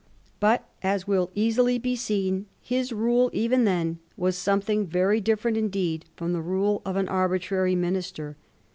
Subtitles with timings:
[0.39, 6.05] But as will easily be seen, hia rule even then was something very different indeed
[6.15, 8.35] from the rule of an arbitrary minister.